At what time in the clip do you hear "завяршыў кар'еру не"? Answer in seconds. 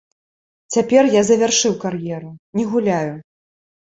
1.27-2.65